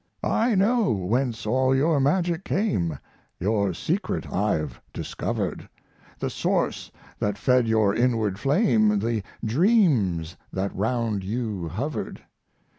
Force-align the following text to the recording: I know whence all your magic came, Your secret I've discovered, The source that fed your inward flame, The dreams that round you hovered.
I 0.23 0.55
know 0.55 0.89
whence 0.91 1.45
all 1.45 1.75
your 1.75 1.99
magic 1.99 2.43
came, 2.43 2.97
Your 3.39 3.71
secret 3.75 4.33
I've 4.33 4.81
discovered, 4.93 5.69
The 6.17 6.29
source 6.31 6.89
that 7.19 7.37
fed 7.37 7.67
your 7.67 7.93
inward 7.93 8.39
flame, 8.39 8.97
The 8.97 9.21
dreams 9.45 10.37
that 10.51 10.75
round 10.75 11.23
you 11.23 11.67
hovered. 11.67 12.19